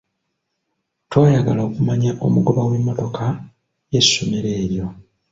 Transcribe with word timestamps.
Twayagala 1.09 1.61
okumanya 1.69 2.11
omugoba 2.25 2.61
w’emmotoka 2.69 3.25
ye 3.91 4.01
ssomero 4.05 4.49
eryo. 4.61 4.87